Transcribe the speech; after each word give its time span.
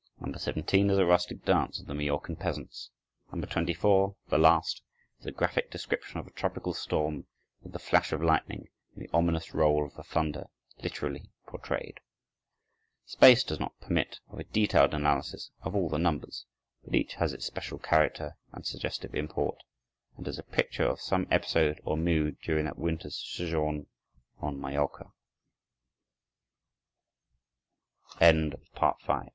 No. 0.19 0.35
17 0.35 0.89
is 0.89 0.97
a 0.97 1.05
rustic 1.05 1.45
dance 1.45 1.79
of 1.79 1.85
the 1.85 1.93
Majorcan 1.93 2.35
peasants. 2.39 2.89
No. 3.31 3.39
24, 3.39 4.15
the 4.31 4.39
last, 4.39 4.81
is 5.19 5.27
a 5.27 5.31
graphic 5.31 5.69
description 5.69 6.19
of 6.19 6.25
a 6.25 6.31
tropical 6.31 6.73
storm 6.73 7.27
with 7.61 7.71
the 7.73 7.77
flash 7.77 8.11
of 8.11 8.19
lightning 8.23 8.67
and 8.95 9.03
the 9.05 9.09
ominous 9.13 9.53
roll 9.53 9.85
of 9.85 9.93
the 9.93 10.01
thunder 10.01 10.47
literally 10.81 11.29
portrayed. 11.45 11.99
Space 13.05 13.43
does 13.43 13.59
not 13.59 13.79
permit 13.79 14.19
of 14.31 14.39
a 14.39 14.43
detailed 14.43 14.95
analysis 14.95 15.51
of 15.61 15.75
all 15.75 15.87
the 15.87 15.99
numbers, 15.99 16.47
but 16.83 16.95
each 16.95 17.13
has 17.13 17.31
its 17.31 17.45
special 17.45 17.77
character 17.77 18.35
and 18.51 18.65
suggestive 18.65 19.13
import, 19.13 19.61
and 20.17 20.27
is 20.27 20.39
a 20.39 20.41
picture 20.41 20.87
of 20.87 20.99
some 20.99 21.27
episode 21.29 21.79
or 21.85 21.95
mood 21.95 22.37
during 22.41 22.65
that 22.65 22.79
winter's 22.79 23.21
sojourn 23.35 23.85
on 24.39 24.59
Majorca. 24.59 25.11
Chopin: 28.13 28.53
Waltz, 28.57 28.67
A 28.67 28.71
Flat, 28.79 28.95
Op. 29.07 29.27